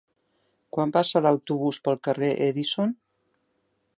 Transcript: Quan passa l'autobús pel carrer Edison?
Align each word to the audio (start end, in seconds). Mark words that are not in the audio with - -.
Quan 0.77 0.93
passa 0.95 1.21
l'autobús 1.25 1.79
pel 1.87 2.01
carrer 2.09 2.33
Edison? 2.49 2.99